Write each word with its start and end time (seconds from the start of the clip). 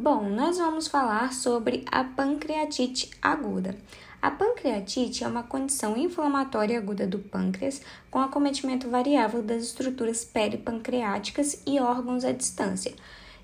Bom, 0.00 0.28
nós 0.28 0.58
vamos 0.58 0.86
falar 0.86 1.32
sobre 1.32 1.84
a 1.90 2.04
pancreatite 2.04 3.10
aguda. 3.20 3.76
A 4.22 4.30
pancreatite 4.30 5.24
é 5.24 5.26
uma 5.26 5.42
condição 5.42 5.96
inflamatória 5.96 6.78
aguda 6.78 7.04
do 7.04 7.18
pâncreas 7.18 7.82
com 8.08 8.20
acometimento 8.20 8.88
variável 8.88 9.42
das 9.42 9.64
estruturas 9.64 10.24
peripancreáticas 10.24 11.60
e 11.66 11.80
órgãos 11.80 12.24
à 12.24 12.30
distância. 12.30 12.94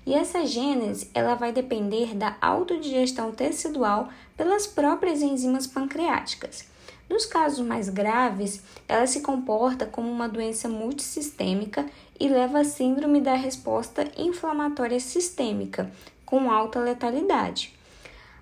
E 0.05 0.13
essa 0.13 0.45
gênese 0.45 1.11
ela 1.13 1.35
vai 1.35 1.51
depender 1.51 2.15
da 2.15 2.37
autodigestão 2.39 3.33
tecidual 3.33 4.07
pelas 4.37 4.65
próprias 4.65 5.21
enzimas 5.21 5.67
pancreáticas. 5.67 6.65
Nos 7.09 7.25
casos 7.25 7.65
mais 7.67 7.89
graves, 7.89 8.63
ela 8.87 9.05
se 9.05 9.19
comporta 9.19 9.85
como 9.85 10.09
uma 10.09 10.29
doença 10.29 10.69
multissistêmica 10.69 11.85
e 12.17 12.29
leva 12.29 12.61
à 12.61 12.63
síndrome 12.63 13.19
da 13.19 13.35
resposta 13.35 14.09
inflamatória 14.17 14.99
sistêmica, 14.99 15.91
com 16.25 16.49
alta 16.49 16.79
letalidade. 16.79 17.73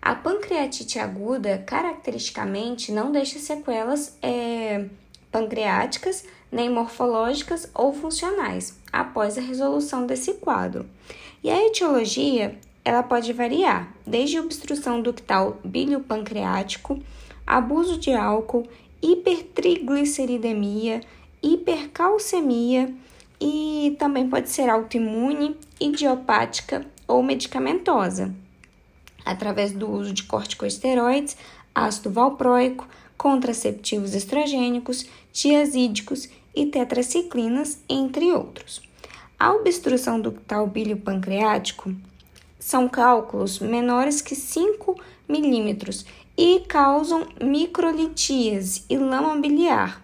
A 0.02 0.16
pancreatite 0.16 1.00
aguda, 1.00 1.64
caracteristicamente, 1.66 2.92
não 2.92 3.12
deixa 3.12 3.40
sequelas 3.40 4.18
é, 4.22 4.86
pancreáticas, 5.32 6.26
nem 6.52 6.70
morfológicas 6.70 7.70
ou 7.73 7.94
funcionais, 7.94 8.78
após 8.92 9.38
a 9.38 9.42
resolução 9.42 10.06
desse 10.06 10.34
quadro. 10.34 10.86
E 11.44 11.50
a 11.50 11.66
etiologia, 11.66 12.58
ela 12.84 13.02
pode 13.02 13.32
variar, 13.32 13.94
desde 14.06 14.40
obstrução 14.40 15.02
ductal 15.02 15.58
biliopancreático, 15.64 17.02
abuso 17.48 17.98
de 17.98 18.14
álcool, 18.14 18.68
hipertrigliceridemia, 19.02 21.02
hipercalcemia 21.42 22.94
e 23.40 23.95
também 23.98 24.30
pode 24.30 24.50
ser 24.50 24.70
autoimune, 24.70 25.58
idiopática 25.80 26.86
ou 27.08 27.22
medicamentosa, 27.24 28.34
através 29.26 29.72
do 29.72 29.90
uso 29.90 30.14
de 30.14 30.24
corticosteroides, 30.24 31.38
ácido 31.73 32.10
valproico, 32.12 32.88
contraceptivos 33.18 34.14
estrogênicos, 34.14 35.06
tiazídicos 35.32 36.30
e 36.56 36.66
tetraciclinas, 36.66 37.80
entre 37.88 38.32
outros. 38.32 38.82
A 39.40 39.52
obstrução 39.54 40.20
ductal 40.20 40.68
biliopancreático 40.68 41.94
são 42.60 42.88
cálculos 42.88 43.60
menores 43.60 44.22
que 44.22 44.36
5 44.36 44.95
milímetros 45.28 46.06
e 46.38 46.62
causam 46.62 47.28
microlitíase 47.42 48.86
e 48.90 48.98
lama 48.98 49.36
biliar. 49.36 50.02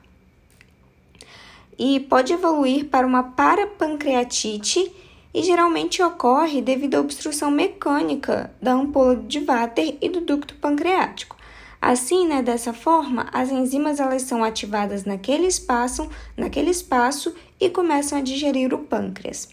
E 1.78 2.02
pode 2.02 2.34
evoluir 2.34 2.90
para 2.90 3.08
uma 3.08 3.24
parapancreatite 3.24 4.92
e 5.34 5.44
geralmente 5.44 6.02
ocorre 6.02 6.62
devido 6.62 6.96
à 6.96 7.00
obstrução 7.00 7.52
mecânica 7.52 8.52
da 8.62 8.74
ampola 8.74 9.16
de 9.16 9.40
Vater 9.40 9.98
e 10.02 10.10
do 10.10 10.22
ducto 10.22 10.56
pancreático. 10.56 11.38
Assim, 11.82 12.28
né, 12.28 12.42
dessa 12.42 12.74
forma, 12.74 13.30
as 13.32 13.52
enzimas 13.52 14.00
elas 14.00 14.24
são 14.24 14.44
ativadas 14.44 15.06
naquele 15.06 15.48
espaço, 15.48 16.10
naquele 16.36 16.72
espaço 16.72 17.34
e 17.60 17.70
começam 17.70 18.18
a 18.18 18.22
digerir 18.22 18.74
o 18.74 18.80
pâncreas. 18.80 19.48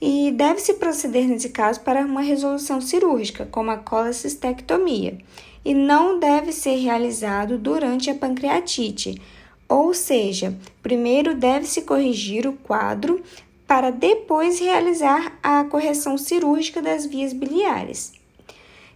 E 0.00 0.30
deve-se 0.30 0.74
proceder 0.74 1.26
nesse 1.26 1.50
caso 1.50 1.80
para 1.80 2.04
uma 2.04 2.20
resolução 2.20 2.80
cirúrgica, 2.80 3.46
como 3.50 3.70
a 3.70 3.76
colecistectomia, 3.76 5.18
e 5.64 5.74
não 5.74 6.18
deve 6.18 6.52
ser 6.52 6.76
realizado 6.76 7.58
durante 7.58 8.08
a 8.08 8.14
pancreatite. 8.14 9.20
Ou 9.68 9.92
seja, 9.92 10.56
primeiro 10.82 11.34
deve-se 11.34 11.82
corrigir 11.82 12.46
o 12.46 12.54
quadro 12.54 13.22
para 13.70 13.92
depois 13.92 14.58
realizar 14.58 15.38
a 15.40 15.62
correção 15.62 16.18
cirúrgica 16.18 16.82
das 16.82 17.06
vias 17.06 17.32
biliares. 17.32 18.12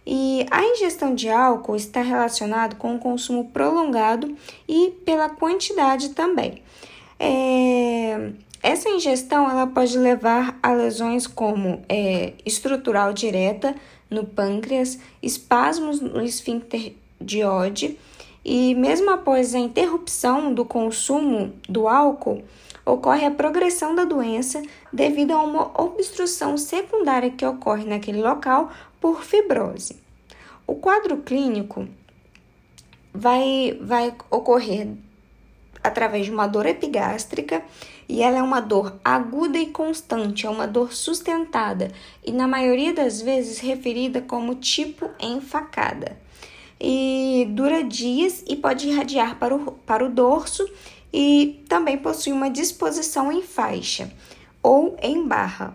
E 0.05 0.45
a 0.51 0.65
ingestão 0.65 1.15
de 1.15 1.29
álcool 1.29 1.77
está 1.77 2.01
relacionado 2.01 2.75
com 2.75 2.93
o 2.93 2.99
consumo 2.99 3.45
prolongado 3.53 4.35
e 4.67 4.91
pela 5.05 5.29
quantidade 5.29 6.09
também. 6.09 6.61
É, 7.17 8.31
essa 8.61 8.89
ingestão 8.89 9.49
ela 9.49 9.65
pode 9.65 9.97
levar 9.97 10.59
a 10.61 10.73
lesões 10.73 11.25
como 11.25 11.81
é, 11.87 12.33
estrutural 12.45 13.13
direta 13.13 13.73
no 14.09 14.25
pâncreas, 14.25 14.99
espasmos 15.23 16.01
no 16.01 16.21
esfíncter 16.21 16.95
de 17.21 17.45
Oddi 17.45 17.97
e 18.45 18.75
mesmo 18.75 19.09
após 19.09 19.55
a 19.55 19.59
interrupção 19.59 20.53
do 20.53 20.63
consumo 20.63 21.51
do 21.67 21.87
álcool, 21.87 22.43
ocorre 22.85 23.25
a 23.25 23.31
progressão 23.31 23.95
da 23.95 24.05
doença 24.05 24.61
devido 24.93 25.31
a 25.31 25.41
uma 25.41 25.81
obstrução 25.81 26.55
secundária 26.55 27.31
que 27.31 27.43
ocorre 27.43 27.85
naquele 27.85 28.21
local 28.21 28.71
por 29.01 29.23
fibrose. 29.23 29.99
O 30.67 30.75
quadro 30.75 31.17
clínico 31.17 31.87
vai, 33.11 33.75
vai 33.81 34.13
ocorrer 34.29 34.89
através 35.83 36.25
de 36.25 36.31
uma 36.31 36.45
dor 36.45 36.67
epigástrica 36.67 37.63
e 38.07 38.21
ela 38.21 38.37
é 38.37 38.43
uma 38.43 38.59
dor 38.59 38.99
aguda 39.03 39.57
e 39.57 39.67
constante, 39.67 40.45
é 40.45 40.49
uma 40.49 40.67
dor 40.67 40.93
sustentada 40.93 41.91
e 42.23 42.31
na 42.31 42.47
maioria 42.47 42.93
das 42.93 43.21
vezes 43.21 43.57
referida 43.57 44.21
como 44.21 44.53
tipo 44.53 45.09
enfacada. 45.19 46.23
E 46.79 47.47
dura 47.51 47.83
dias 47.83 48.43
e 48.47 48.55
pode 48.55 48.87
irradiar 48.89 49.37
para 49.39 49.55
o, 49.55 49.71
para 49.71 50.05
o 50.05 50.09
dorso 50.09 50.69
e 51.13 51.63
também 51.69 51.97
possui 51.97 52.33
uma 52.33 52.49
disposição 52.49 53.31
em 53.31 53.41
faixa 53.41 54.11
ou 54.61 54.97
em 55.01 55.25
barra. 55.25 55.73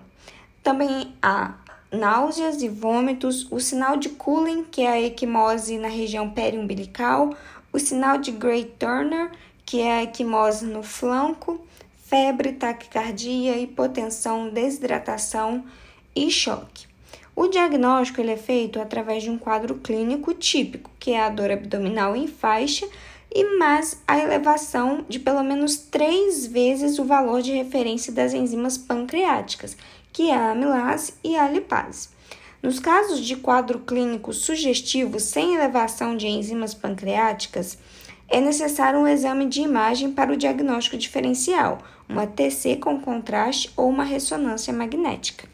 Também 0.62 1.14
há 1.22 1.54
náuseas 1.90 2.62
e 2.62 2.68
vômitos, 2.68 3.50
o 3.50 3.58
sinal 3.58 3.96
de 3.96 4.10
Cullen, 4.10 4.64
que 4.64 4.82
é 4.82 4.88
a 4.88 5.00
equimose 5.00 5.78
na 5.78 5.88
região 5.88 6.28
periumbilical, 6.30 7.34
o 7.72 7.78
sinal 7.78 8.18
de 8.18 8.30
Gray 8.30 8.64
Turner, 8.64 9.30
que 9.64 9.80
é 9.80 9.92
a 9.92 10.02
equimose 10.02 10.66
no 10.66 10.82
flanco, 10.82 11.64
febre, 12.04 12.52
taquicardia, 12.52 13.56
hipotensão, 13.56 14.50
desidratação 14.50 15.64
e 16.14 16.30
choque. 16.30 16.89
O 17.34 17.46
diagnóstico 17.48 18.20
ele 18.20 18.32
é 18.32 18.36
feito 18.36 18.80
através 18.80 19.22
de 19.22 19.30
um 19.30 19.38
quadro 19.38 19.76
clínico 19.76 20.34
típico, 20.34 20.90
que 20.98 21.12
é 21.12 21.20
a 21.20 21.28
dor 21.28 21.50
abdominal 21.50 22.14
em 22.16 22.26
faixa 22.26 22.86
e 23.32 23.56
mais 23.56 24.02
a 24.06 24.18
elevação 24.18 25.04
de 25.08 25.18
pelo 25.18 25.42
menos 25.42 25.76
três 25.76 26.46
vezes 26.46 26.98
o 26.98 27.04
valor 27.04 27.40
de 27.40 27.52
referência 27.52 28.12
das 28.12 28.34
enzimas 28.34 28.76
pancreáticas, 28.76 29.76
que 30.12 30.30
é 30.30 30.34
a 30.34 30.50
amilase 30.50 31.14
e 31.22 31.36
a 31.36 31.48
lipase. 31.48 32.08
Nos 32.62 32.78
casos 32.78 33.20
de 33.20 33.36
quadro 33.36 33.78
clínico 33.78 34.34
sugestivo 34.34 35.18
sem 35.18 35.54
elevação 35.54 36.16
de 36.16 36.26
enzimas 36.26 36.74
pancreáticas, 36.74 37.78
é 38.28 38.40
necessário 38.40 39.00
um 39.00 39.08
exame 39.08 39.46
de 39.46 39.60
imagem 39.62 40.12
para 40.12 40.32
o 40.32 40.36
diagnóstico 40.36 40.98
diferencial, 40.98 41.78
uma 42.08 42.26
TC 42.26 42.76
com 42.76 43.00
contraste 43.00 43.72
ou 43.76 43.88
uma 43.88 44.04
ressonância 44.04 44.72
magnética. 44.72 45.48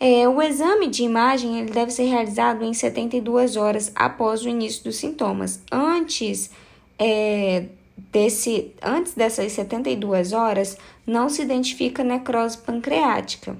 É, 0.00 0.28
o 0.28 0.40
exame 0.40 0.86
de 0.86 1.02
imagem 1.02 1.58
ele 1.58 1.70
deve 1.70 1.90
ser 1.90 2.04
realizado 2.04 2.64
em 2.64 2.72
72 2.72 3.56
horas 3.56 3.90
após 3.94 4.42
o 4.42 4.48
início 4.48 4.84
dos 4.84 4.96
sintomas. 4.96 5.60
Antes 5.72 6.50
é, 6.98 7.64
desse, 8.12 8.72
antes 8.80 9.14
dessas 9.14 9.52
72 9.52 10.32
horas, 10.32 10.76
não 11.06 11.28
se 11.28 11.42
identifica 11.42 12.04
necrose 12.04 12.58
pancreática. 12.58 13.56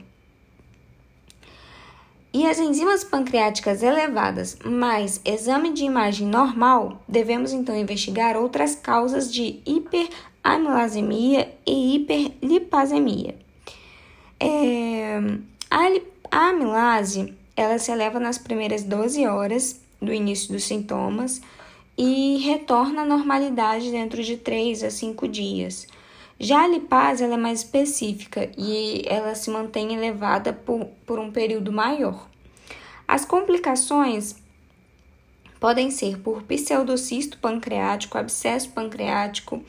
E 2.33 2.47
as 2.47 2.59
enzimas 2.59 3.03
pancreáticas 3.03 3.83
elevadas, 3.83 4.59
mais 4.65 5.21
exame 5.25 5.73
de 5.73 5.85
imagem 5.85 6.27
normal, 6.27 7.03
devemos 7.09 7.53
então 7.53 7.75
investigar 7.75 8.37
outras 8.37 8.77
causas 8.77 9.33
de 9.33 9.61
hiperamilasemia 9.67 11.51
e 11.67 11.97
hiperlipasemia. 11.97 13.35
É, 14.39 15.19
a, 15.71 16.01
a 16.31 16.49
amilase 16.51 17.35
ela 17.57 17.79
se 17.79 17.91
eleva 17.91 18.21
nas 18.21 18.39
primeiras 18.39 18.85
12 18.85 19.27
horas 19.27 19.81
do 20.01 20.13
início 20.13 20.53
dos 20.53 20.65
sintomas 20.65 21.41
e 21.97 22.37
retorna 22.39 23.03
à 23.03 23.05
normalidade 23.05 23.91
dentro 23.91 24.23
de 24.23 24.37
3 24.37 24.85
a 24.85 24.91
5 24.91 25.27
dias. 25.27 25.87
Já 26.39 26.63
a 26.63 26.69
lipase 26.69 27.25
ela 27.25 27.35
é 27.35 27.37
mais 27.37 27.61
específica 27.61 28.49
e 28.57 29.03
ela 29.09 29.35
se 29.35 29.51
mantém 29.51 29.93
elevada 29.95 30.53
por, 30.53 30.87
por 31.05 31.19
um 31.19 31.33
período 31.33 31.73
maior. 31.73 32.29
As 33.09 33.25
complicações 33.25 34.37
podem 35.59 35.91
ser 35.91 36.19
por 36.19 36.43
pseudocisto 36.45 37.39
pancreático, 37.39 38.17
abscesso 38.17 38.71
pancreático 38.71 39.61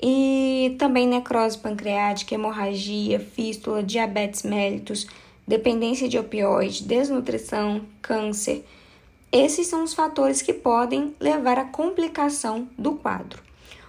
e 0.00 0.76
também 0.78 1.06
necrose 1.06 1.58
pancreática, 1.58 2.34
hemorragia, 2.34 3.20
fístula, 3.20 3.82
diabetes 3.82 4.42
mellitus, 4.44 5.06
dependência 5.48 6.08
de 6.08 6.16
opioide, 6.16 6.84
desnutrição, 6.84 7.82
câncer 8.00 8.64
esses 9.30 9.66
são 9.66 9.84
os 9.84 9.92
fatores 9.92 10.40
que 10.40 10.54
podem 10.54 11.14
levar 11.20 11.58
à 11.58 11.64
complicação 11.66 12.66
do 12.78 12.92
quadro. 12.92 13.42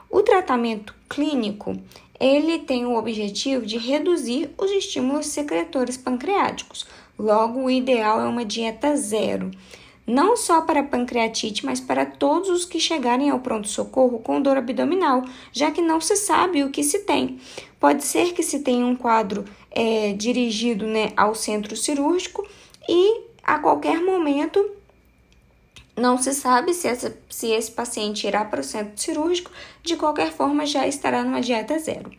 O 0.09 0.21
tratamento 0.21 0.93
clínico, 1.07 1.77
ele 2.19 2.59
tem 2.59 2.85
o 2.85 2.97
objetivo 2.97 3.65
de 3.65 3.77
reduzir 3.77 4.49
os 4.57 4.69
estímulos 4.69 5.27
secretores 5.27 5.95
pancreáticos, 5.95 6.85
Logo, 7.19 7.63
o 7.65 7.69
ideal 7.69 8.21
é 8.21 8.23
uma 8.23 8.45
dieta 8.45 8.95
zero, 8.95 9.51
não 10.07 10.37
só 10.37 10.61
para 10.61 10.81
pancreatite, 10.81 11.65
mas 11.65 11.81
para 11.81 12.05
todos 12.05 12.47
os 12.47 12.63
que 12.63 12.79
chegarem 12.79 13.29
ao 13.29 13.41
pronto-socorro 13.41 14.19
com 14.19 14.41
dor 14.41 14.55
abdominal, 14.55 15.25
já 15.51 15.69
que 15.69 15.81
não 15.81 15.99
se 15.99 16.15
sabe 16.15 16.63
o 16.63 16.69
que 16.69 16.81
se 16.81 16.99
tem. 16.99 17.37
Pode 17.77 18.05
ser 18.05 18.33
que 18.33 18.41
se 18.41 18.59
tenha 18.61 18.85
um 18.85 18.95
quadro 18.95 19.43
é, 19.71 20.13
dirigido 20.13 20.85
né, 20.85 21.11
ao 21.15 21.35
centro 21.35 21.75
cirúrgico 21.75 22.47
e 22.87 23.21
a 23.43 23.59
qualquer 23.59 24.01
momento 24.01 24.63
não 25.99 26.17
se 26.17 26.33
sabe 26.33 26.73
se, 26.73 26.87
essa, 26.87 27.17
se 27.29 27.47
esse 27.47 27.71
paciente 27.71 28.25
irá 28.25 28.45
para 28.45 28.61
o 28.61 28.63
centro 28.63 28.93
cirúrgico, 28.95 29.51
de 29.83 29.95
qualquer 29.95 30.31
forma 30.31 30.65
já 30.65 30.87
estará 30.87 31.23
numa 31.23 31.41
dieta 31.41 31.77
zero. 31.77 32.09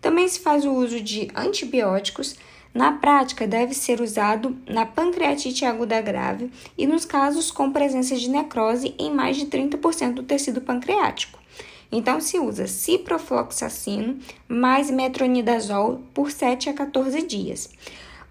Também 0.00 0.28
se 0.28 0.40
faz 0.40 0.64
o 0.64 0.72
uso 0.72 1.00
de 1.00 1.30
antibióticos. 1.34 2.36
Na 2.72 2.92
prática, 2.92 3.48
deve 3.48 3.74
ser 3.74 4.00
usado 4.00 4.56
na 4.68 4.86
pancreatite 4.86 5.64
aguda 5.64 6.00
grave 6.00 6.50
e 6.78 6.86
nos 6.86 7.04
casos 7.04 7.50
com 7.50 7.72
presença 7.72 8.14
de 8.14 8.30
necrose 8.30 8.94
em 8.98 9.12
mais 9.12 9.36
de 9.36 9.46
30% 9.46 10.14
do 10.14 10.22
tecido 10.22 10.60
pancreático. 10.60 11.39
Então, 11.92 12.20
se 12.20 12.38
usa 12.38 12.66
ciprofloxacino 12.66 14.18
mais 14.48 14.90
metronidazol 14.90 16.00
por 16.14 16.30
7 16.30 16.68
a 16.68 16.74
14 16.74 17.22
dias. 17.22 17.70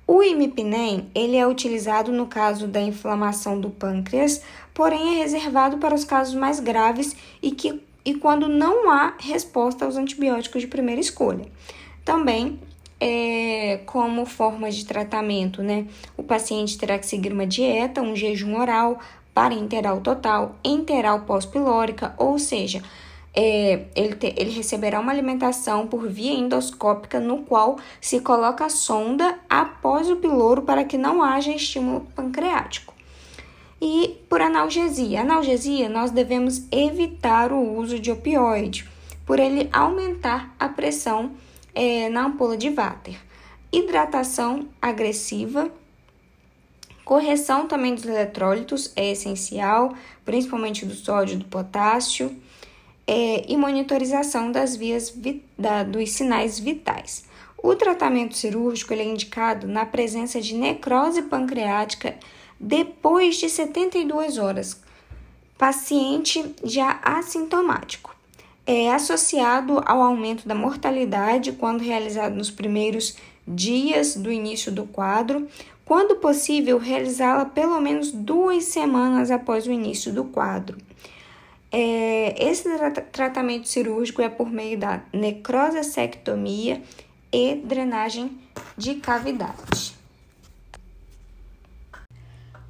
O 0.07 0.23
imipnem 0.23 1.07
ele 1.13 1.37
é 1.37 1.45
utilizado 1.45 2.11
no 2.11 2.25
caso 2.25 2.67
da 2.67 2.81
inflamação 2.81 3.59
do 3.59 3.69
pâncreas, 3.69 4.41
porém 4.73 5.15
é 5.15 5.17
reservado 5.21 5.77
para 5.77 5.93
os 5.93 6.03
casos 6.03 6.33
mais 6.33 6.59
graves 6.59 7.15
e, 7.43 7.51
que, 7.51 7.79
e 8.03 8.15
quando 8.15 8.47
não 8.47 8.89
há 8.89 9.13
resposta 9.19 9.85
aos 9.85 9.97
antibióticos 9.97 10.61
de 10.61 10.67
primeira 10.67 10.99
escolha. 10.99 11.45
Também 12.03 12.59
é, 12.99 13.81
como 13.85 14.25
forma 14.25 14.71
de 14.71 14.83
tratamento, 14.85 15.61
né? 15.61 15.85
O 16.17 16.23
paciente 16.23 16.77
terá 16.77 16.97
que 16.97 17.05
seguir 17.05 17.31
uma 17.31 17.45
dieta, 17.45 18.01
um 18.01 18.15
jejum 18.15 18.59
oral, 18.59 18.99
parenteral 19.33 20.01
total, 20.01 20.55
enteral 20.63 21.21
pós-pilórica, 21.21 22.13
ou 22.17 22.39
seja, 22.39 22.81
é, 23.33 23.85
ele, 23.95 24.15
te, 24.15 24.33
ele 24.37 24.51
receberá 24.51 24.99
uma 24.99 25.11
alimentação 25.11 25.87
por 25.87 26.07
via 26.07 26.33
endoscópica, 26.33 27.19
no 27.19 27.43
qual 27.43 27.77
se 28.01 28.19
coloca 28.21 28.65
a 28.65 28.69
sonda 28.69 29.39
após 29.49 30.09
o 30.09 30.15
piloro 30.15 30.63
para 30.63 30.83
que 30.83 30.97
não 30.97 31.23
haja 31.23 31.51
estímulo 31.51 32.01
pancreático. 32.15 32.93
E 33.81 34.17
por 34.27 34.41
analgesia. 34.41 35.21
Analgesia, 35.21 35.87
nós 35.87 36.11
devemos 36.11 36.63
evitar 36.71 37.51
o 37.51 37.77
uso 37.77 37.99
de 37.99 38.11
opioide, 38.11 38.89
por 39.25 39.39
ele 39.39 39.69
aumentar 39.71 40.53
a 40.59 40.67
pressão 40.67 41.31
é, 41.73 42.09
na 42.09 42.25
ampola 42.25 42.57
de 42.57 42.69
váter. 42.69 43.17
Hidratação 43.71 44.67
agressiva 44.81 45.71
Correção 47.09 47.65
também 47.65 47.95
dos 47.95 48.05
eletrólitos 48.05 48.93
é 48.95 49.13
essencial, 49.13 49.95
principalmente 50.23 50.85
do 50.85 50.93
sódio 50.93 51.33
e 51.33 51.37
do 51.37 51.45
potássio 51.45 52.39
é, 53.11 53.43
e 53.51 53.57
monitorização 53.57 54.51
das 54.51 54.75
vias 54.75 55.11
da, 55.57 55.81
dos 55.81 56.11
sinais 56.11 56.59
vitais. 56.59 57.25
O 57.57 57.73
tratamento 57.75 58.37
cirúrgico 58.37 58.93
é 58.93 59.03
indicado 59.03 59.67
na 59.67 59.83
presença 59.83 60.39
de 60.39 60.53
necrose 60.53 61.23
pancreática 61.23 62.15
depois 62.59 63.37
de 63.37 63.49
72 63.49 64.37
horas, 64.37 64.79
paciente 65.57 66.53
já 66.63 66.99
assintomático. 67.01 68.15
É 68.63 68.91
associado 68.91 69.81
ao 69.87 70.03
aumento 70.03 70.47
da 70.47 70.53
mortalidade 70.53 71.53
quando 71.53 71.81
realizado 71.81 72.35
nos 72.35 72.51
primeiros 72.51 73.17
dias 73.47 74.15
do 74.15 74.31
início 74.31 74.71
do 74.71 74.85
quadro, 74.85 75.47
quando 75.83 76.17
possível, 76.17 76.77
realizá-la 76.77 77.45
pelo 77.45 77.81
menos 77.81 78.11
duas 78.11 78.65
semanas 78.65 79.31
após 79.31 79.65
o 79.65 79.71
início 79.71 80.13
do 80.13 80.25
quadro. 80.25 80.77
É, 81.71 82.49
esse 82.49 82.63
tra 82.63 82.89
tratamento 82.89 83.67
cirúrgico 83.67 84.21
é 84.21 84.29
por 84.29 84.49
meio 84.49 84.77
da 84.79 85.03
necrosectomia 85.13 86.81
e 87.31 87.55
drenagem 87.55 88.39
de 88.75 88.95
cavidade. 88.95 89.93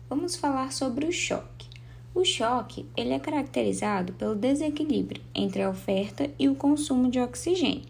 Vamos 0.09 0.35
falar 0.35 0.73
sobre 0.73 1.05
o 1.05 1.11
choque. 1.11 1.69
O 2.13 2.25
choque 2.25 2.85
ele 2.97 3.13
é 3.13 3.19
caracterizado 3.19 4.11
pelo 4.13 4.35
desequilíbrio 4.35 5.21
entre 5.33 5.61
a 5.61 5.69
oferta 5.69 6.29
e 6.37 6.49
o 6.49 6.55
consumo 6.55 7.09
de 7.09 7.19
oxigênio. 7.19 7.87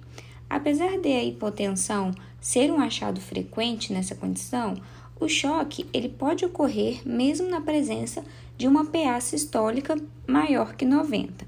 Apesar 0.48 1.00
de 1.00 1.08
a 1.08 1.24
hipotensão 1.24 2.12
ser 2.40 2.72
um 2.72 2.80
achado 2.80 3.20
frequente 3.22 3.94
nessa 3.94 4.14
condição, 4.14 4.76
o 5.20 5.28
choque 5.28 5.88
ele 5.94 6.10
pode 6.10 6.46
ocorrer 6.46 7.02
mesmo 7.06 7.50
na 7.50 7.62
presença 7.62 8.24
de 8.58 8.68
uma 8.68 8.86
PA 8.86 9.20
sistólica 9.22 9.96
maior 10.30 10.76
que 10.76 10.86
90. 10.86 11.48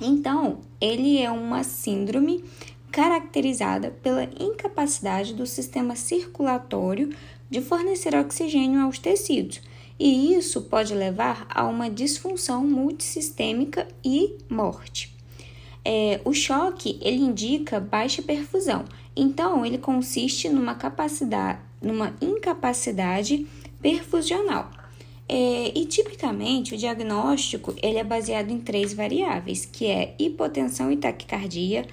Então, 0.00 0.60
ele 0.80 1.18
é 1.18 1.30
uma 1.30 1.62
síndrome 1.62 2.44
caracterizada 2.90 3.90
pela 4.02 4.24
incapacidade 4.38 5.34
do 5.34 5.46
sistema 5.46 5.96
circulatório 5.96 7.10
de 7.48 7.60
fornecer 7.60 8.14
oxigênio 8.14 8.80
aos 8.80 8.98
tecidos, 8.98 9.60
e 9.98 10.34
isso 10.34 10.62
pode 10.62 10.94
levar 10.94 11.46
a 11.48 11.64
uma 11.64 11.88
disfunção 11.88 12.64
multissistêmica 12.64 13.88
e 14.04 14.36
morte. 14.48 15.14
É, 15.84 16.20
o 16.24 16.32
choque 16.32 16.98
ele 17.00 17.18
indica 17.18 17.78
baixa 17.78 18.22
perfusão, 18.22 18.84
então 19.14 19.64
ele 19.64 19.78
consiste 19.78 20.48
numa 20.48 20.74
capacidade 20.74 21.60
numa 21.80 22.14
incapacidade 22.20 23.46
perfusional. 23.82 24.70
É, 25.26 25.72
e 25.74 25.86
tipicamente 25.86 26.74
o 26.74 26.76
diagnóstico 26.76 27.74
ele 27.82 27.98
é 27.98 28.04
baseado 28.04 28.50
em 28.50 28.60
três 28.60 28.92
variáveis, 28.92 29.64
que 29.64 29.86
é 29.86 30.14
hipotensão 30.18 30.92
e 30.92 30.96
taquicardia. 30.96 31.86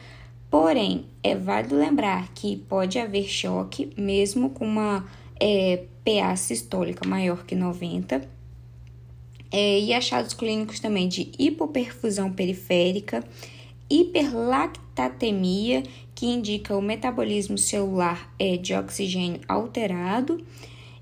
Porém, 0.50 1.06
é 1.24 1.34
válido 1.34 1.78
lembrar 1.78 2.30
que 2.34 2.58
pode 2.58 3.00
haver 3.00 3.30
choque 3.30 3.90
mesmo 3.96 4.50
com 4.50 4.66
uma 4.66 5.08
é, 5.40 5.86
PA 6.04 6.36
sistólica 6.36 7.08
maior 7.08 7.46
que 7.46 7.56
90. 7.56 8.30
É, 9.50 9.80
e 9.80 9.94
achados 9.94 10.34
clínicos 10.34 10.80
também 10.80 11.08
de 11.08 11.32
hipoperfusão 11.38 12.32
periférica, 12.32 13.24
hiperlactatemia 13.90 15.84
que 16.16 16.26
indica 16.26 16.78
o 16.78 16.82
metabolismo 16.82 17.58
celular 17.58 18.34
é, 18.40 18.56
de 18.56 18.74
oxigênio 18.74 19.42
alterado, 19.48 20.42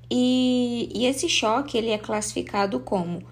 e, 0.10 0.90
e 0.94 1.06
esse 1.06 1.30
choque 1.30 1.78
ele 1.78 1.92
é 1.92 1.98
classificado 1.98 2.80
como 2.80 3.24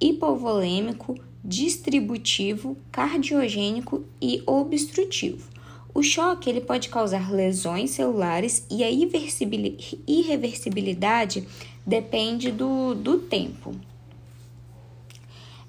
hipovolêmico, 0.00 1.14
distributivo, 1.44 2.76
cardiogênico 2.90 4.04
e 4.20 4.42
obstrutivo. 4.46 5.52
O 5.94 6.02
choque 6.02 6.48
ele 6.48 6.60
pode 6.60 6.88
causar 6.88 7.30
lesões 7.30 7.90
celulares 7.90 8.66
e 8.70 8.82
a 8.82 8.90
irreversibilidade 8.90 11.46
depende 11.86 12.50
do, 12.50 12.94
do 12.94 13.18
tempo. 13.18 13.74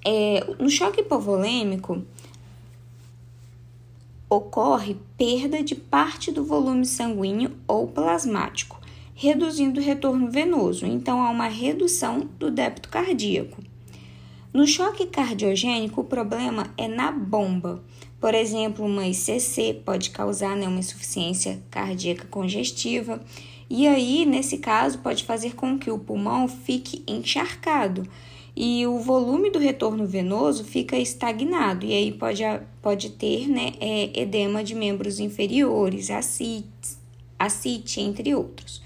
É, 0.06 0.46
no 0.60 0.70
choque 0.70 1.02
hipovolêmico, 1.02 2.04
ocorre 4.30 4.96
perda 5.18 5.62
de 5.62 5.76
parte 5.76 6.32
do 6.32 6.44
volume 6.44 6.86
sanguíneo 6.86 7.52
ou 7.68 7.88
plasmático, 7.88 8.80
reduzindo 9.16 9.80
o 9.80 9.84
retorno 9.84 10.30
venoso, 10.30 10.86
então 10.86 11.22
há 11.22 11.30
uma 11.30 11.48
redução 11.48 12.30
do 12.40 12.50
débito 12.50 12.90
cardíaco. 12.90 13.62
No 14.54 14.68
choque 14.68 15.06
cardiogênico, 15.08 16.02
o 16.02 16.06
problema 16.06 16.72
é 16.78 16.88
na 16.88 17.12
bomba. 17.12 17.84
Por 18.20 18.36
exemplo, 18.36 18.86
uma 18.86 19.08
ICC 19.08 19.82
pode 19.84 20.12
causar 20.12 20.56
né, 20.56 20.68
uma 20.68 20.80
insuficiência 20.80 21.62
cardíaca 21.70 22.28
congestiva, 22.30 23.24
e 23.70 23.88
aí, 23.88 24.26
nesse 24.26 24.60
caso, 24.60 25.00
pode 25.00 25.24
fazer 25.24 25.56
com 25.56 25.80
que 25.80 25.90
o 25.90 25.98
pulmão 25.98 26.48
fique 26.48 27.04
encharcado 27.08 28.08
e 28.56 28.86
o 28.86 29.00
volume 29.00 29.50
do 29.50 29.58
retorno 29.58 30.06
venoso 30.06 30.64
fica 30.64 30.96
estagnado, 30.96 31.86
e 31.86 31.94
aí 31.94 32.12
pode, 32.12 32.44
pode 32.82 33.10
ter 33.10 33.48
né, 33.48 33.74
é, 33.80 34.22
edema 34.22 34.64
de 34.64 34.76
membros 34.76 35.20
inferiores, 35.20 36.12
ascite, 36.12 36.98
ascite, 37.40 38.00
entre 38.00 38.36
outros. 38.36 38.82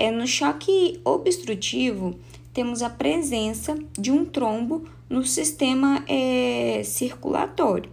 É, 0.00 0.10
no 0.10 0.26
choque 0.26 0.98
obstrutivo, 1.04 2.18
temos 2.54 2.80
a 2.80 2.88
presença 2.88 3.76
de 3.98 4.10
um 4.10 4.24
trombo 4.24 4.84
no 5.10 5.26
sistema 5.26 6.02
é, 6.08 6.80
circulatório, 6.82 7.90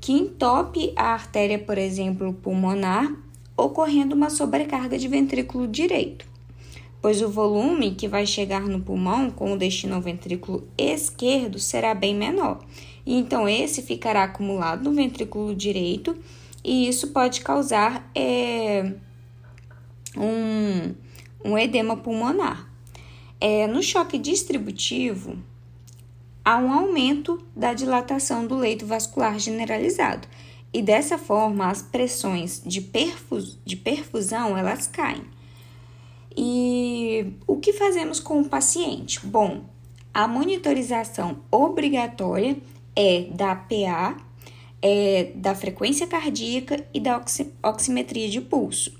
que 0.00 0.12
entope 0.12 0.92
a 0.96 1.12
artéria, 1.12 1.56
por 1.56 1.78
exemplo, 1.78 2.32
pulmonar, 2.32 3.14
ocorrendo 3.56 4.16
uma 4.16 4.28
sobrecarga 4.28 4.98
de 4.98 5.06
ventrículo 5.06 5.68
direito 5.68 6.26
pois 7.00 7.22
o 7.22 7.28
volume 7.28 7.94
que 7.94 8.08
vai 8.08 8.26
chegar 8.26 8.62
no 8.62 8.80
pulmão 8.80 9.30
com 9.30 9.52
o 9.52 9.56
destino 9.56 9.94
ao 9.94 10.00
ventrículo 10.00 10.66
esquerdo 10.76 11.56
será 11.56 11.94
bem 11.94 12.12
menor. 12.12 12.58
E 13.06 13.14
então, 13.14 13.48
esse 13.48 13.80
ficará 13.82 14.24
acumulado 14.24 14.82
no 14.82 14.92
ventrículo 14.92 15.54
direito, 15.54 16.16
e 16.64 16.88
isso 16.88 17.12
pode 17.12 17.42
causar 17.42 18.10
é, 18.12 18.92
um, 20.16 20.94
um 21.44 21.56
edema 21.56 21.96
pulmonar. 21.96 22.68
É, 23.40 23.66
no 23.66 23.82
choque 23.82 24.18
distributivo, 24.18 25.38
há 26.44 26.58
um 26.58 26.72
aumento 26.72 27.44
da 27.54 27.74
dilatação 27.74 28.46
do 28.46 28.56
leito 28.56 28.86
vascular 28.86 29.38
generalizado 29.38 30.26
e 30.72 30.82
dessa 30.82 31.18
forma 31.18 31.68
as 31.68 31.82
pressões 31.82 32.62
de, 32.64 32.80
perfus, 32.80 33.58
de 33.64 33.76
perfusão 33.76 34.56
elas 34.56 34.86
caem. 34.86 35.24
E 36.36 37.32
o 37.46 37.56
que 37.56 37.72
fazemos 37.72 38.20
com 38.20 38.40
o 38.40 38.48
paciente? 38.48 39.24
Bom, 39.26 39.64
a 40.12 40.28
monitorização 40.28 41.38
obrigatória 41.50 42.56
é 42.94 43.22
da 43.30 43.54
PA, 43.54 44.16
é 44.82 45.32
da 45.34 45.54
frequência 45.54 46.06
cardíaca 46.06 46.86
e 46.92 47.00
da 47.00 47.22
oximetria 47.62 48.28
de 48.28 48.40
pulso. 48.40 48.98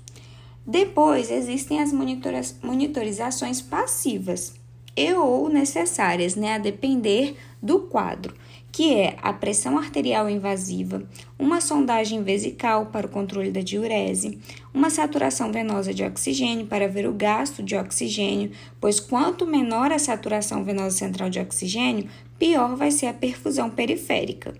Depois 0.67 1.31
existem 1.31 1.81
as 1.81 1.93
monitorizações 1.93 3.61
passivas 3.61 4.53
e 4.97 5.13
ou 5.13 5.47
necessárias, 5.47 6.35
né, 6.35 6.55
a 6.55 6.57
depender 6.57 7.37
do 7.63 7.81
quadro, 7.81 8.35
que 8.69 8.93
é 8.93 9.15
a 9.21 9.31
pressão 9.31 9.77
arterial 9.77 10.29
invasiva, 10.29 11.07
uma 11.39 11.61
sondagem 11.61 12.21
vesical 12.21 12.87
para 12.87 13.07
o 13.07 13.09
controle 13.09 13.49
da 13.49 13.61
diurese, 13.61 14.39
uma 14.73 14.89
saturação 14.89 15.53
venosa 15.53 15.93
de 15.93 16.03
oxigênio 16.03 16.65
para 16.65 16.89
ver 16.89 17.07
o 17.07 17.13
gasto 17.13 17.63
de 17.63 17.75
oxigênio, 17.75 18.51
pois 18.81 18.99
quanto 18.99 19.47
menor 19.47 19.93
a 19.93 19.99
saturação 19.99 20.65
venosa 20.65 20.97
central 20.97 21.29
de 21.29 21.39
oxigênio, 21.39 22.09
pior 22.37 22.75
vai 22.75 22.91
ser 22.91 23.05
a 23.05 23.13
perfusão 23.13 23.69
periférica. 23.69 24.53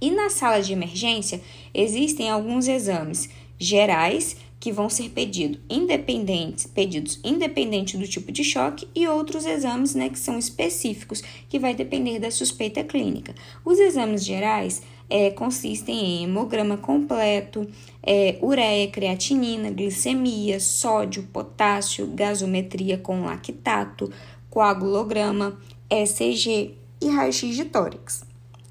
E 0.00 0.10
na 0.10 0.28
sala 0.28 0.60
de 0.60 0.72
emergência 0.72 1.40
existem 1.72 2.28
alguns 2.28 2.68
exames 2.68 3.30
gerais 3.58 4.36
que 4.64 4.72
vão 4.72 4.88
ser 4.88 5.10
pedido 5.10 5.58
independentes, 5.68 6.66
pedidos 6.66 7.20
independente 7.22 7.98
do 7.98 8.08
tipo 8.08 8.32
de 8.32 8.42
choque 8.42 8.88
e 8.94 9.06
outros 9.06 9.44
exames 9.44 9.94
né, 9.94 10.08
que 10.08 10.18
são 10.18 10.38
específicos, 10.38 11.22
que 11.50 11.58
vai 11.58 11.74
depender 11.74 12.18
da 12.18 12.30
suspeita 12.30 12.82
clínica. 12.82 13.34
Os 13.62 13.78
exames 13.78 14.24
gerais 14.24 14.80
é, 15.10 15.28
consistem 15.28 15.94
em 15.94 16.24
hemograma 16.24 16.78
completo, 16.78 17.68
é, 18.02 18.38
ureia, 18.42 18.88
creatinina, 18.88 19.70
glicemia, 19.70 20.58
sódio, 20.58 21.24
potássio, 21.24 22.06
gasometria 22.06 22.96
com 22.96 23.26
lactato, 23.26 24.10
coagulograma, 24.48 25.60
ECG 25.90 26.72
e 27.02 27.08
raio-x 27.10 27.54
de 27.54 27.66
tórax. 27.66 28.24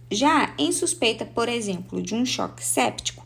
Já 0.10 0.56
em 0.58 0.72
suspeita, 0.72 1.24
por 1.24 1.48
exemplo, 1.48 2.02
de 2.02 2.16
um 2.16 2.26
choque 2.26 2.66
séptico, 2.66 3.24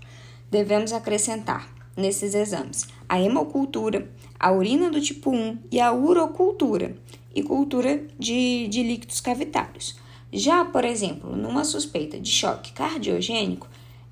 devemos 0.52 0.92
acrescentar 0.92 1.77
nesses 1.98 2.36
exames 2.36 2.88
a 3.10 3.20
hemocultura, 3.20 4.10
a 4.40 4.52
urina 4.52 4.90
do 4.90 5.02
tipo 5.02 5.32
1 5.32 5.60
e 5.72 5.80
a 5.80 5.92
urocultura 5.92 6.96
e 7.34 7.42
cultura 7.42 8.04
de, 8.20 8.68
de 8.68 8.84
líquidos 8.84 9.22
cavitários. 9.22 9.98
Já, 10.32 10.66
por 10.66 10.84
exemplo, 10.84 11.36
numa 11.36 11.64
suspeita 11.64 12.20
de 12.20 12.30
choque 12.30 12.74
cardiogênico, 12.74 13.68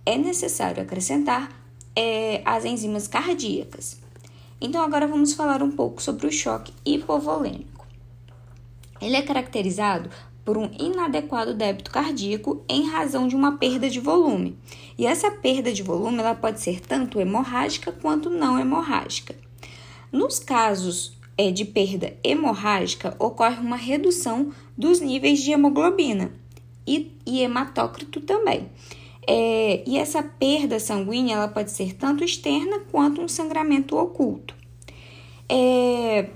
é 0.05 0.17
necessário 0.17 0.81
acrescentar 0.81 1.51
é, 1.95 2.41
as 2.45 2.63
enzimas 2.63 3.07
cardíacas. 3.07 3.99
Então, 4.61 4.81
agora 4.81 5.07
vamos 5.07 5.33
falar 5.33 5.61
um 5.61 5.71
pouco 5.71 6.01
sobre 6.01 6.25
o 6.27 6.31
choque 6.31 6.73
hipovolêmico. 6.85 7.85
Ele 9.01 9.17
é 9.17 9.21
caracterizado 9.21 10.09
por 10.45 10.59
um 10.59 10.69
inadequado 10.79 11.55
débito 11.55 11.89
cardíaco 11.89 12.63
em 12.69 12.87
razão 12.87 13.27
de 13.27 13.35
uma 13.35 13.57
perda 13.57 13.89
de 13.89 13.99
volume. 13.99 14.55
E 14.95 15.07
essa 15.07 15.31
perda 15.31 15.73
de 15.73 15.81
volume 15.81 16.19
ela 16.19 16.35
pode 16.35 16.61
ser 16.61 16.79
tanto 16.79 17.19
hemorrágica 17.19 17.91
quanto 17.91 18.29
não 18.29 18.59
hemorrágica. 18.59 19.35
Nos 20.11 20.37
casos 20.37 21.17
é, 21.35 21.51
de 21.51 21.65
perda 21.65 22.15
hemorrágica, 22.23 23.15
ocorre 23.19 23.59
uma 23.59 23.75
redução 23.75 24.51
dos 24.77 25.01
níveis 25.01 25.41
de 25.41 25.51
hemoglobina 25.51 26.31
e, 26.85 27.11
e 27.25 27.41
hematócrito 27.41 28.21
também. 28.21 28.69
É, 29.27 29.83
e 29.87 29.97
essa 29.97 30.21
perda 30.21 30.79
sanguínea 30.79 31.35
ela 31.35 31.47
pode 31.47 31.71
ser 31.71 31.93
tanto 31.93 32.23
externa 32.23 32.81
quanto 32.91 33.19
um 33.19 33.27
sangramento 33.27 33.97
oculto. 33.97 34.53
É, 35.49 36.29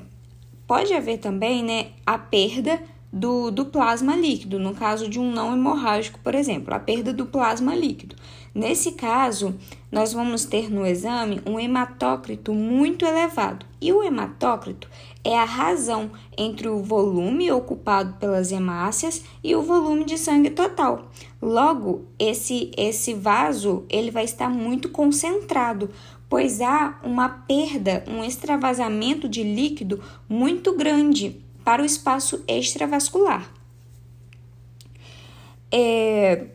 pode 0.67 0.93
haver 0.93 1.19
também 1.19 1.63
né, 1.63 1.91
a 2.05 2.17
perda 2.17 2.81
do, 3.11 3.49
do 3.49 3.65
plasma 3.65 4.15
líquido, 4.15 4.59
no 4.59 4.75
caso 4.75 5.09
de 5.09 5.19
um 5.19 5.31
não 5.31 5.53
hemorrágico, 5.53 6.19
por 6.19 6.35
exemplo, 6.35 6.73
a 6.73 6.79
perda 6.79 7.11
do 7.11 7.25
plasma 7.25 7.75
líquido. 7.75 8.15
Nesse 8.53 8.91
caso, 8.93 9.55
nós 9.91 10.13
vamos 10.13 10.45
ter 10.45 10.71
no 10.71 10.85
exame 10.85 11.41
um 11.45 11.59
hematócrito 11.59 12.53
muito 12.53 13.05
elevado. 13.05 13.65
E 13.81 13.91
o 13.93 14.03
hematócrito 14.03 14.89
é 15.23 15.37
a 15.37 15.45
razão 15.45 16.11
entre 16.37 16.67
o 16.67 16.83
volume 16.83 17.51
ocupado 17.51 18.13
pelas 18.19 18.51
hemácias 18.51 19.23
e 19.43 19.55
o 19.55 19.61
volume 19.61 20.03
de 20.03 20.17
sangue 20.17 20.49
total. 20.49 21.09
Logo, 21.41 22.05
esse 22.17 22.71
esse 22.77 23.13
vaso, 23.13 23.85
ele 23.89 24.11
vai 24.11 24.25
estar 24.25 24.49
muito 24.49 24.89
concentrado, 24.89 25.89
pois 26.27 26.61
há 26.61 26.99
uma 27.03 27.29
perda, 27.29 28.03
um 28.07 28.23
extravasamento 28.23 29.27
de 29.27 29.43
líquido 29.43 30.01
muito 30.27 30.75
grande 30.75 31.48
para 31.69 31.83
o 31.83 31.85
espaço 31.85 32.43
extravascular. 32.47 33.47
É, 35.71 36.47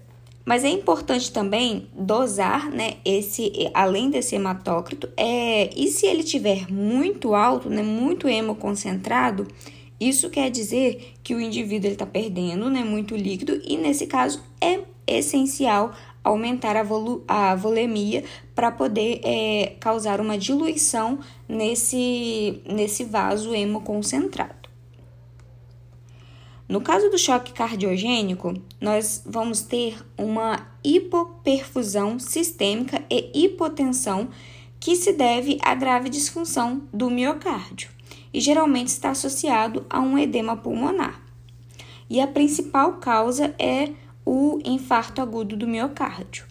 mas 0.44 0.64
é 0.64 0.68
importante 0.68 1.30
também 1.30 1.88
dosar, 1.96 2.68
né, 2.68 2.94
esse, 3.04 3.70
além 3.72 4.10
desse 4.10 4.34
hematócrito, 4.34 5.08
é, 5.16 5.70
e 5.76 5.86
se 5.86 6.04
ele 6.04 6.24
tiver 6.24 6.68
muito 6.68 7.32
alto, 7.32 7.70
né, 7.70 7.80
muito 7.80 8.26
hemoconcentrado, 8.26 9.46
isso 10.00 10.28
quer 10.28 10.50
dizer 10.50 11.14
que 11.22 11.32
o 11.32 11.40
indivíduo 11.40 11.92
está 11.92 12.04
perdendo, 12.04 12.68
né, 12.68 12.82
muito 12.82 13.14
líquido, 13.14 13.60
e 13.64 13.76
nesse 13.76 14.08
caso 14.08 14.42
é 14.60 14.80
essencial 15.06 15.92
aumentar 16.24 16.74
a, 16.74 16.82
volu 16.82 17.22
a 17.28 17.54
volemia 17.54 18.24
para 18.52 18.72
poder 18.72 19.20
é, 19.22 19.76
causar 19.78 20.20
uma 20.20 20.36
diluição 20.36 21.20
nesse, 21.48 22.60
nesse 22.66 23.04
vaso 23.04 23.54
hemoconcentrado. 23.54 24.63
No 26.74 26.80
caso 26.80 27.08
do 27.08 27.16
choque 27.16 27.52
cardiogênico, 27.52 28.52
nós 28.80 29.22
vamos 29.24 29.62
ter 29.62 29.96
uma 30.18 30.66
hipoperfusão 30.82 32.18
sistêmica 32.18 33.00
e 33.08 33.44
hipotensão 33.44 34.28
que 34.80 34.96
se 34.96 35.12
deve 35.12 35.56
à 35.62 35.72
grave 35.72 36.08
disfunção 36.08 36.82
do 36.92 37.08
miocárdio 37.08 37.90
e 38.32 38.40
geralmente 38.40 38.88
está 38.88 39.10
associado 39.10 39.86
a 39.88 40.00
um 40.00 40.18
edema 40.18 40.56
pulmonar. 40.56 41.22
E 42.10 42.20
a 42.20 42.26
principal 42.26 42.94
causa 42.94 43.54
é 43.56 43.90
o 44.26 44.58
infarto 44.64 45.22
agudo 45.22 45.56
do 45.56 45.68
miocárdio. 45.68 46.44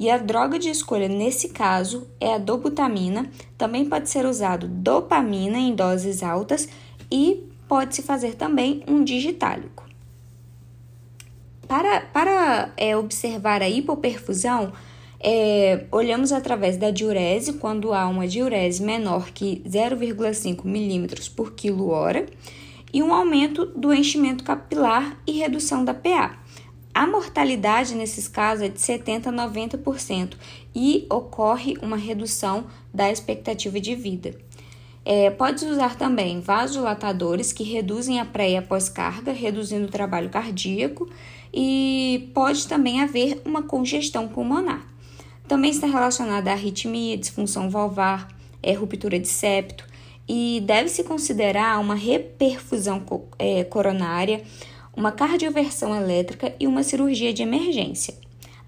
E 0.00 0.10
a 0.10 0.18
droga 0.18 0.58
de 0.58 0.68
escolha 0.68 1.06
nesse 1.06 1.50
caso 1.50 2.08
é 2.18 2.34
a 2.34 2.38
dobutamina, 2.38 3.30
também 3.56 3.84
pode 3.84 4.10
ser 4.10 4.26
usado 4.26 4.66
dopamina 4.66 5.58
em 5.58 5.76
doses 5.76 6.24
altas 6.24 6.68
e 7.08 7.49
pode-se 7.70 8.02
fazer 8.02 8.34
também 8.34 8.82
um 8.88 9.04
digitálico. 9.04 9.88
Para, 11.68 12.00
para 12.00 12.72
é, 12.76 12.96
observar 12.96 13.62
a 13.62 13.68
hipoperfusão, 13.68 14.72
é, 15.20 15.84
olhamos 15.92 16.32
através 16.32 16.76
da 16.76 16.90
diurese, 16.90 17.52
quando 17.52 17.92
há 17.92 18.08
uma 18.08 18.26
diurese 18.26 18.82
menor 18.82 19.30
que 19.30 19.62
0,5 19.64 20.64
milímetros 20.64 21.28
por 21.28 21.52
quilo 21.52 21.90
hora, 21.90 22.26
e 22.92 23.04
um 23.04 23.14
aumento 23.14 23.66
do 23.66 23.94
enchimento 23.94 24.42
capilar 24.42 25.16
e 25.24 25.38
redução 25.38 25.84
da 25.84 25.94
PA. 25.94 26.40
A 26.92 27.06
mortalidade 27.06 27.94
nesses 27.94 28.26
casos 28.26 28.64
é 28.64 28.68
de 28.68 28.80
70% 28.80 29.28
a 29.28 29.32
90% 29.32 30.34
e 30.74 31.06
ocorre 31.08 31.76
uma 31.80 31.96
redução 31.96 32.66
da 32.92 33.12
expectativa 33.12 33.78
de 33.78 33.94
vida. 33.94 34.34
É, 35.04 35.30
pode 35.30 35.64
usar 35.64 35.96
também 35.96 36.40
vasodilatadores 36.40 37.52
que 37.52 37.64
reduzem 37.64 38.20
a 38.20 38.24
pré 38.24 38.50
e 38.50 38.56
a 38.56 38.62
pós-carga, 38.62 39.32
reduzindo 39.32 39.86
o 39.86 39.90
trabalho 39.90 40.28
cardíaco, 40.28 41.08
e 41.52 42.30
pode 42.34 42.68
também 42.68 43.00
haver 43.00 43.40
uma 43.44 43.62
congestão 43.62 44.28
pulmonar. 44.28 44.86
Também 45.48 45.70
está 45.70 45.86
relacionada 45.86 46.50
à 46.50 46.52
arritmia, 46.52 47.16
disfunção 47.16 47.70
valvar, 47.70 48.28
é, 48.62 48.72
ruptura 48.72 49.18
de 49.18 49.26
septo, 49.26 49.84
e 50.28 50.62
deve-se 50.64 51.02
considerar 51.02 51.80
uma 51.80 51.94
reperfusão 51.94 53.02
é, 53.36 53.64
coronária, 53.64 54.42
uma 54.96 55.10
cardioversão 55.10 55.96
elétrica 55.96 56.54
e 56.60 56.66
uma 56.66 56.82
cirurgia 56.82 57.32
de 57.32 57.42
emergência. 57.42 58.14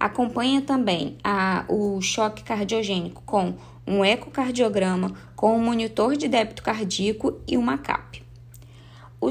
Acompanha 0.01 0.61
também 0.61 1.17
a, 1.23 1.65
o 1.69 2.01
choque 2.01 2.43
cardiogênico 2.43 3.23
com 3.25 3.55
um 3.87 4.05
ecocardiograma 4.05 5.12
com 5.35 5.57
um 5.57 5.61
monitor 5.62 6.17
de 6.17 6.29
débito 6.29 6.62
cardíaco 6.62 7.41
e 7.47 7.57
uma 7.57 7.79
CAP. 7.79 8.22